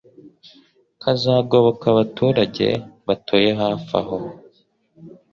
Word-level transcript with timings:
kazagoboka 1.01 1.85
abaturage 1.93 2.67
batuye 3.07 3.49
hafaho 3.59 4.17